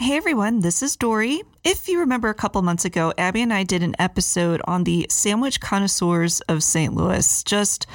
[0.00, 1.42] Hey everyone, this is Dory.
[1.62, 5.06] If you remember a couple months ago, Abby and I did an episode on the
[5.10, 6.94] sandwich connoisseurs of St.
[6.94, 7.42] Louis.
[7.42, 7.86] Just,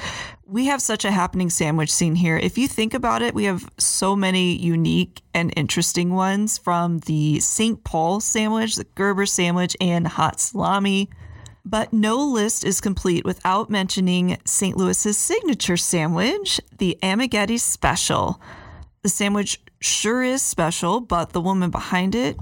[0.46, 2.36] we have such a happening sandwich scene here.
[2.36, 7.40] If you think about it, we have so many unique and interesting ones from the
[7.40, 7.82] St.
[7.82, 11.10] Paul sandwich, the Gerber sandwich, and hot salami.
[11.64, 14.76] But no list is complete without mentioning St.
[14.76, 18.40] Louis's signature sandwich, the Amighetti Special.
[19.02, 22.36] The sandwich sure is special, but the woman behind it,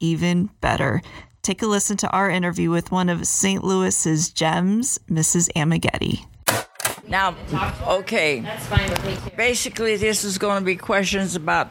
[0.00, 1.00] even better.
[1.42, 3.64] Take a listen to our interview with one of St.
[3.64, 5.48] Louis's gems, Mrs.
[5.54, 6.26] Amighetti.
[7.06, 7.34] Now,
[7.86, 8.40] okay.
[8.40, 9.36] That's fine with me too.
[9.36, 11.70] Basically, this is going to be questions about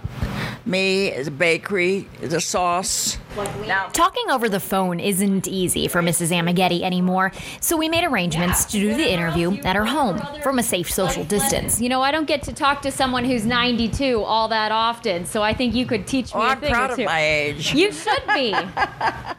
[0.66, 3.18] me, the bakery, the sauce.
[3.38, 6.32] Now, Talking over the phone isn't easy for Mrs.
[6.32, 10.64] Amighetti anymore, so we made arrangements to do the interview at her home from a
[10.64, 11.80] safe social distance.
[11.80, 15.44] You know, I don't get to talk to someone who's 92 all that often, so
[15.44, 17.76] I think you could teach me oh, a I'm thing proud or of my age.
[17.76, 18.56] You should be.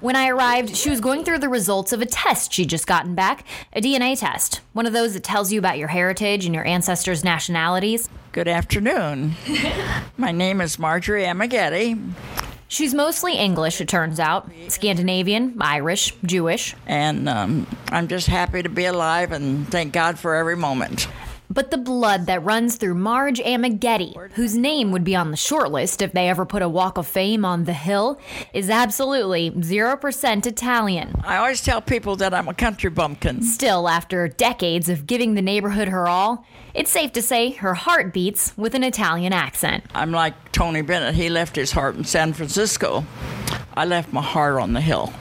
[0.00, 3.16] When I arrived, she was going through the results of a test she'd just gotten
[3.16, 6.64] back a DNA test, one of those that tells you about your heritage and your
[6.64, 8.08] ancestors' nationalities.
[8.30, 9.34] Good afternoon.
[10.16, 12.12] my name is Marjorie Amighetti,
[12.68, 16.74] She's mostly English, it turns out Scandinavian, Irish, Jewish.
[16.86, 21.08] and um, I'm just happy to be alive and thank God for every moment.
[21.50, 25.72] But the blood that runs through Marge Amighetti, whose name would be on the short
[25.72, 28.20] list if they ever put a Walk of Fame on the Hill,
[28.52, 31.14] is absolutely 0% Italian.
[31.24, 33.42] I always tell people that I'm a country bumpkin.
[33.42, 38.12] Still, after decades of giving the neighborhood her all, it's safe to say her heart
[38.12, 39.84] beats with an Italian accent.
[39.94, 41.14] I'm like Tony Bennett.
[41.14, 43.04] He left his heart in San Francisco.
[43.74, 45.12] I left my heart on the hill.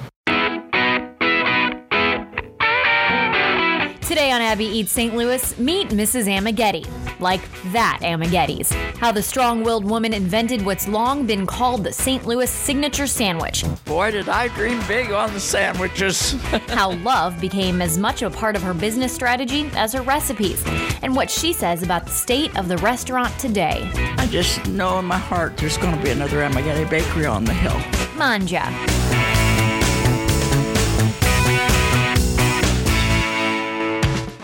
[4.08, 5.14] Today on Abby Eats St.
[5.14, 6.30] Louis, meet Mrs.
[6.30, 6.88] Amighetti.
[7.20, 7.42] Like
[7.74, 8.72] that Amighetti's.
[8.98, 12.26] How the strong willed woman invented what's long been called the St.
[12.26, 13.66] Louis signature sandwich.
[13.84, 16.32] Boy, did I dream big on the sandwiches.
[16.70, 20.64] How love became as much a part of her business strategy as her recipes.
[21.02, 23.92] And what she says about the state of the restaurant today.
[24.18, 27.54] I just know in my heart there's going to be another Amighetti bakery on the
[27.54, 27.78] hill.
[28.16, 29.37] Manja.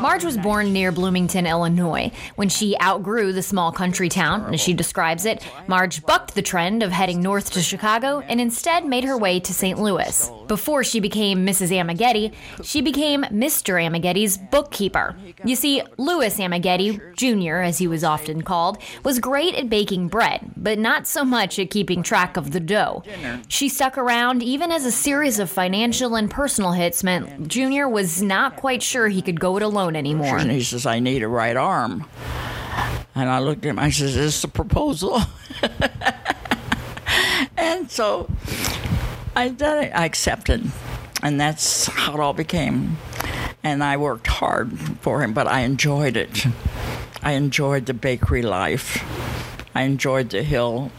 [0.04, 2.12] Marge was born near Bloomington, Illinois.
[2.36, 6.84] When she outgrew the small country town, as she describes it, Marge bucked the trend
[6.84, 9.80] of heading north to Chicago and instead made her way to St.
[9.80, 10.30] Louis.
[10.50, 11.72] Before she became Mrs.
[11.72, 12.34] Amighetti,
[12.66, 13.82] she became Mr.
[13.82, 15.16] Amighetti's bookkeeper.
[15.46, 20.52] You see, Louis Amighetti, Jr., as he was often called, was great at baking bread,
[20.58, 23.04] but not so much at keeping track of the dough.
[23.48, 27.88] She stuck around even as a series of financial and personal hits meant Jr.
[27.88, 30.38] was not quite sure he could go it alone anymore.
[30.38, 32.06] And he says, I need a right arm.
[33.16, 35.22] And I looked at him, I says, Is this a proposal?
[37.58, 38.30] and so
[39.36, 39.56] I.
[39.62, 40.72] I accepted.
[41.22, 42.98] And that's how it all became.
[43.64, 46.46] And I worked hard for him, but I enjoyed it.
[47.22, 49.02] I enjoyed the bakery life.
[49.74, 50.92] I enjoyed the hill.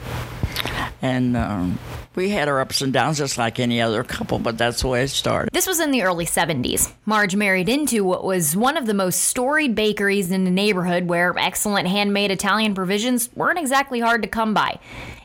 [1.02, 1.78] And um,
[2.14, 5.02] we had our ups and downs just like any other couple, but that's the way
[5.02, 5.50] it started.
[5.52, 6.92] This was in the early 70s.
[7.06, 11.36] Marge married into what was one of the most storied bakeries in the neighborhood where
[11.38, 14.78] excellent handmade Italian provisions weren't exactly hard to come by.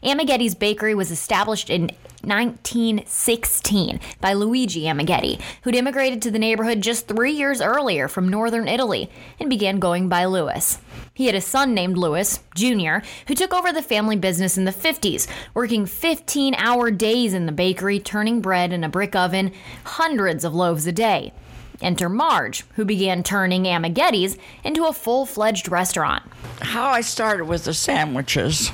[0.03, 1.91] Amighetti's Bakery was established in
[2.21, 8.67] 1916 by Luigi Amighetti, who'd immigrated to the neighborhood just three years earlier from northern
[8.67, 9.09] Italy
[9.39, 10.79] and began going by Louis.
[11.13, 14.71] He had a son named Louis, Jr., who took over the family business in the
[14.71, 19.51] 50s, working 15 hour days in the bakery, turning bread in a brick oven,
[19.83, 21.33] hundreds of loaves a day.
[21.81, 26.23] Enter Marge, who began turning Amighetti's into a full fledged restaurant.
[26.61, 28.71] How I started with the sandwiches,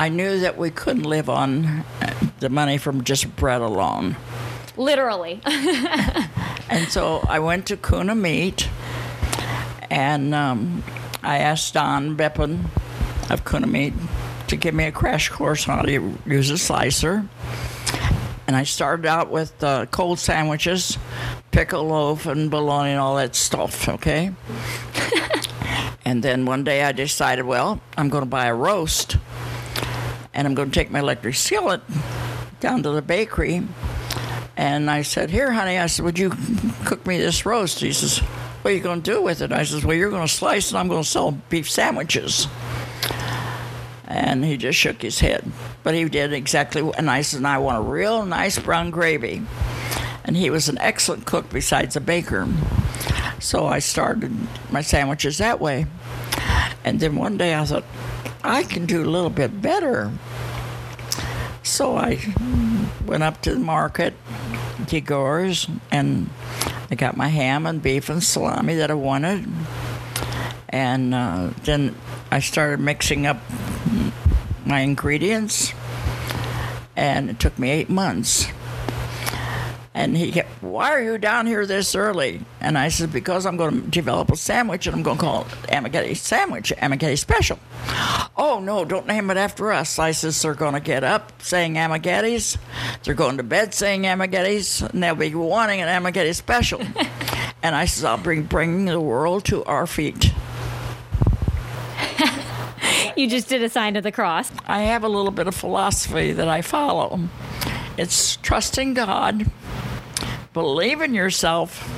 [0.00, 1.84] I knew that we couldn't live on
[2.40, 4.16] the money from just bread alone.
[4.76, 5.40] Literally.
[6.70, 8.68] And so I went to Kuna Meat
[9.90, 10.84] and um,
[11.20, 12.66] I asked Don Beppen
[13.28, 13.92] of Kuna Meat
[14.46, 17.28] to give me a crash course on how to use a slicer.
[18.46, 20.96] And I started out with uh, cold sandwiches,
[21.50, 24.32] pickle loaf, and bologna and all that stuff, okay?
[26.04, 29.16] and then one day I decided, well, I'm going to buy a roast
[30.34, 31.80] and I'm going to take my electric skillet
[32.60, 33.62] down to the bakery.
[34.56, 36.32] And I said, Here, honey, I said, Would you
[36.84, 37.80] cook me this roast?
[37.80, 39.52] He says, What are you going to do with it?
[39.52, 42.46] I says, Well, you're going to slice and I'm going to sell beef sandwiches.
[44.06, 45.50] And he just shook his head.
[45.82, 48.90] But he did exactly what, and I said, and I want a real nice brown
[48.90, 49.42] gravy.
[50.24, 52.46] And he was an excellent cook besides a baker.
[53.38, 54.36] So I started
[54.70, 55.86] my sandwiches that way.
[56.84, 57.84] And then one day I thought,
[58.42, 60.12] I can do a little bit better.
[61.62, 62.18] So I
[63.06, 64.14] went up to the market,
[64.86, 66.30] Gigors, and
[66.90, 69.46] I got my ham and beef and salami that I wanted.
[70.68, 71.94] And uh, then
[72.30, 73.40] I started mixing up
[74.64, 75.72] my ingredients,
[76.96, 78.46] and it took me eight months.
[79.92, 82.40] And he kept, Why are you down here this early?
[82.60, 85.42] And I said, Because I'm going to develop a sandwich and I'm going to call
[85.42, 87.58] it Amighetti Sandwich, Amighetti Special.
[88.36, 89.98] Oh, no, don't name it after us.
[89.98, 92.56] I says, They're going to get up saying Amighettis.
[93.02, 96.80] They're going to bed saying Amighettis, and they'll be wanting an Amighetti Special.
[97.62, 100.32] and I says, I'll bring bringing the world to our feet.
[103.16, 104.50] You just did a sign of the cross.
[104.66, 107.20] I have a little bit of philosophy that I follow.
[107.98, 109.50] It's trusting God,
[110.52, 111.88] believe in yourself,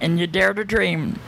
[0.00, 1.18] and you dare to dream.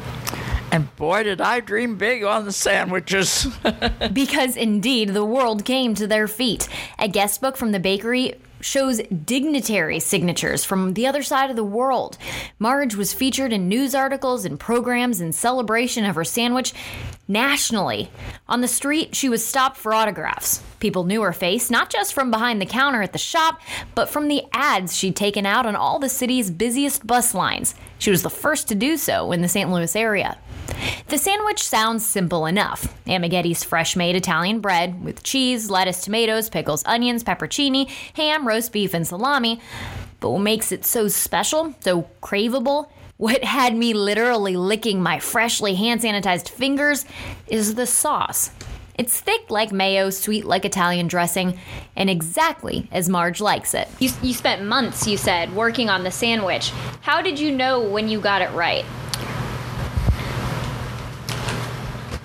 [0.73, 3.47] And boy, did I dream big on the sandwiches.
[4.13, 6.69] Because indeed, the world came to their feet.
[6.99, 8.35] A guest book from the bakery
[8.67, 12.19] shows dignitary signatures from the other side of the world.
[12.59, 16.75] Marge was featured in news articles and programs in celebration of her sandwich
[17.29, 18.11] nationally.
[18.49, 20.63] On the street, she was stopped for autographs.
[20.81, 23.61] People knew her face, not just from behind the counter at the shop,
[23.95, 27.75] but from the ads she'd taken out on all the city's busiest bus lines.
[27.99, 29.71] She was the first to do so in the St.
[29.71, 30.39] Louis area.
[31.09, 32.95] The sandwich sounds simple enough.
[33.07, 38.93] Amighetti's fresh made Italian bread with cheese, lettuce, tomatoes, pickles, onions, pepperoni, ham, roast beef,
[38.95, 39.61] and salami.
[40.21, 45.75] But what makes it so special, so craveable, what had me literally licking my freshly
[45.75, 47.07] hand sanitized fingers
[47.47, 48.51] is the sauce.
[48.99, 51.59] It's thick like mayo, sweet like Italian dressing,
[51.97, 53.89] and exactly as Marge likes it.
[53.99, 56.71] You, you spent months, you said, working on the sandwich.
[57.03, 58.87] How did you know when you got it right?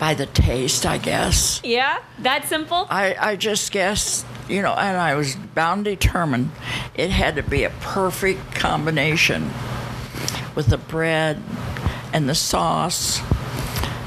[0.01, 1.61] By the taste, I guess.
[1.63, 2.87] Yeah, that simple?
[2.89, 6.49] I, I just guessed, you know, and I was bound determined
[6.95, 9.51] it had to be a perfect combination
[10.55, 11.39] with the bread
[12.11, 13.21] and the sauce.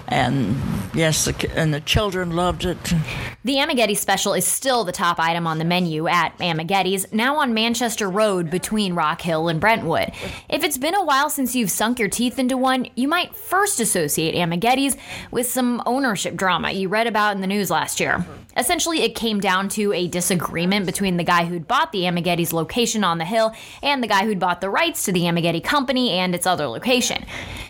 [0.09, 0.57] And
[0.95, 2.83] yes, and the children loved it.
[3.45, 7.53] The Amighetti special is still the top item on the menu at Amighetti's, now on
[7.53, 10.13] Manchester Road between Rock Hill and Brentwood.
[10.49, 13.81] If it's been a while since you've sunk your teeth into one, you might first
[13.81, 14.97] associate Amighetti's
[15.31, 18.25] with some ownership drama you read about in the news last year.
[18.57, 23.05] Essentially, it came down to a disagreement between the guy who'd bought the Amighetti's location
[23.05, 23.53] on the hill
[23.83, 27.25] and the guy who'd bought the rights to the Amighetti company and its other location.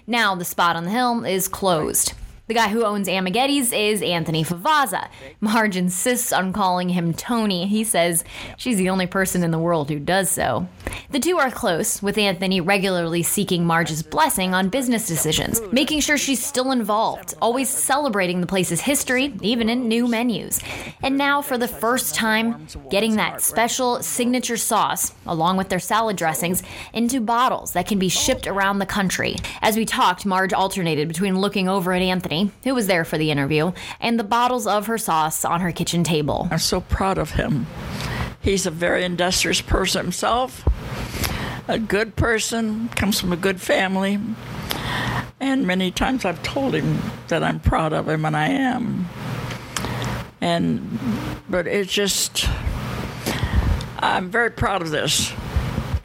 [0.07, 2.13] Now, the spot on the hill is closed.
[2.47, 5.09] The guy who owns Amighetti's is Anthony Favazza.
[5.41, 7.67] Marge insists on calling him Tony.
[7.67, 8.23] He says
[8.59, 10.69] she's the only person in the world who does so.
[11.09, 16.19] The two are close, with Anthony regularly seeking Marge's blessing on business decisions, making sure
[16.19, 20.61] she's still involved, always celebrating the place's history, even in new menus.
[21.03, 26.19] And now, for the first time, getting that special signature sauce, along with their salad
[26.19, 26.63] dressings,
[26.93, 29.37] into bottles that can be shipped around the country.
[29.63, 32.34] As we talked, Marge alternated between looking over at Anthony,
[32.65, 36.05] who was there for the interview, and the bottles of her sauce on her kitchen
[36.05, 36.49] table.
[36.51, 37.67] I'm so proud of him.
[38.41, 40.69] He's a very industrious person himself,
[41.69, 44.19] a good person, comes from a good family.
[45.41, 49.09] And many times I've told him that I'm proud of him, and I am.
[50.41, 50.99] And,
[51.49, 52.47] but it's just,
[53.99, 55.33] I'm very proud of this.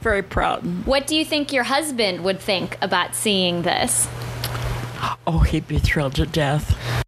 [0.02, 0.64] Very proud.
[0.86, 4.08] What do you think your husband would think about seeing this?
[5.26, 7.04] Oh, he'd be thrilled to death.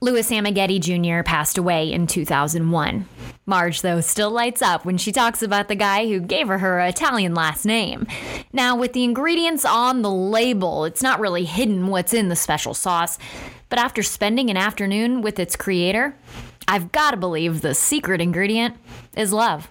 [0.00, 1.22] Louis Amighetti Jr.
[1.22, 3.06] passed away in 2001.
[3.46, 6.80] Marge, though, still lights up when she talks about the guy who gave her her
[6.80, 8.06] Italian last name.
[8.52, 12.74] Now, with the ingredients on the label, it's not really hidden what's in the special
[12.74, 13.18] sauce.
[13.68, 16.16] But after spending an afternoon with its creator,
[16.68, 18.76] I've got to believe the secret ingredient
[19.16, 19.68] is love.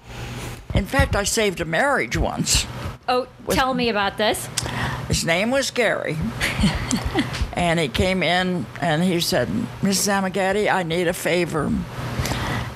[0.73, 2.65] In fact, I saved a marriage once.
[3.07, 4.47] Oh, tell me about this.
[5.11, 6.15] His name was Gary.
[7.53, 9.49] and he came in and he said,
[9.81, 10.07] Mrs.
[10.07, 11.69] Amighetti, I need a favor.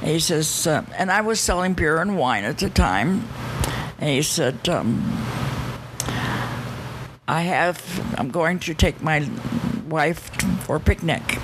[0.03, 3.25] He says, uh, and I was selling beer and wine at the time.
[3.99, 5.01] And he said, um,
[7.25, 9.25] I have, I'm going to take my
[9.87, 10.29] wife
[10.65, 11.39] for a picnic.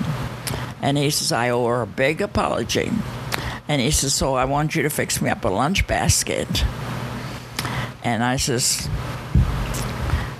[0.82, 2.90] And he says, I owe her a big apology.
[3.66, 6.66] And he says, so I want you to fix me up a lunch basket.
[8.04, 8.90] And I says,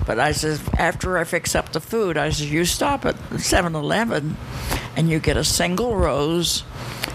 [0.06, 3.74] but I says, after I fix up the food, I says, you stop at 7
[3.74, 4.36] Eleven
[4.96, 6.64] and you get a single rose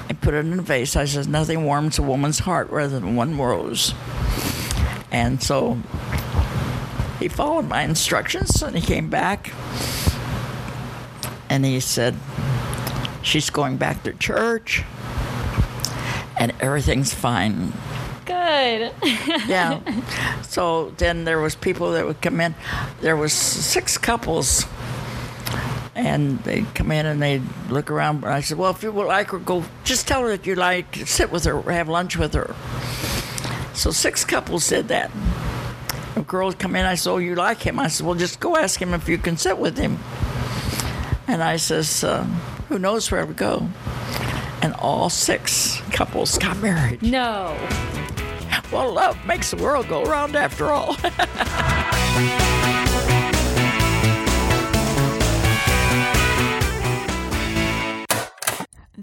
[0.09, 0.95] and put it in a vase.
[0.95, 3.93] I says, nothing warms a woman's heart rather than one rose.
[5.11, 5.77] And so
[7.19, 9.51] he followed my instructions and he came back
[11.49, 12.15] and he said,
[13.21, 14.83] she's going back to church
[16.37, 17.73] and everything's fine.
[18.27, 18.91] Good.
[19.47, 19.79] yeah.
[20.43, 22.55] So then there was people that would come in.
[23.01, 24.65] There was six couples,
[25.93, 28.25] and they'd come in and they'd look around.
[28.25, 29.65] I said, "Well, if you would like her, go.
[29.83, 32.55] Just tell her that you like to sit with her, have lunch with her."
[33.75, 35.11] So six couples did that.
[36.15, 36.85] A girl come in.
[36.85, 39.19] I said, "Oh, you like him?" I said, "Well, just go ask him if you
[39.19, 39.99] can sit with him."
[41.27, 42.23] And I says, uh,
[42.69, 43.69] "Who knows where to go?"
[44.61, 47.01] And all six couples got married.
[47.01, 47.57] No.
[48.71, 50.97] Well, love makes the world go round after all.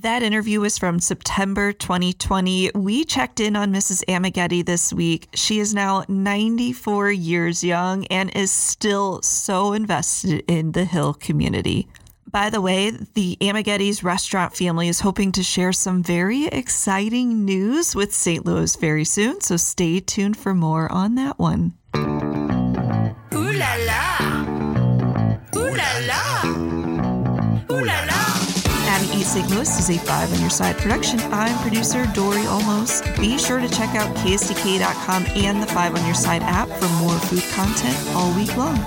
[0.04, 2.72] That interview was from September 2020.
[2.74, 4.04] We checked in on Mrs.
[4.06, 5.28] Amighetti this week.
[5.32, 11.88] She is now 94 years young and is still so invested in the Hill community.
[12.34, 17.94] By the way, the Amighetti's restaurant family is hoping to share some very exciting news
[17.94, 18.44] with St.
[18.44, 21.74] Louis very soon, so stay tuned for more on that one.
[21.94, 24.42] Ooh la la!
[25.54, 26.42] Ooh la la!
[27.70, 28.22] Ooh la la!
[28.90, 29.48] Abby St.
[29.50, 31.20] Louis is a Five on Your Side production.
[31.32, 33.00] I'm producer Dory Olmos.
[33.20, 37.16] Be sure to check out KSDK.com and the Five on Your Side app for more
[37.20, 38.84] food content all week long.